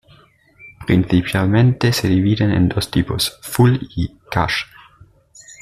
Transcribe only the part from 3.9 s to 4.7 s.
y cash.